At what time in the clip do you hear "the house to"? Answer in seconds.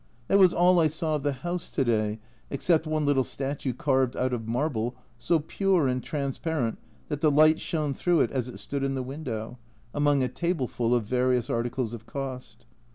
1.21-1.83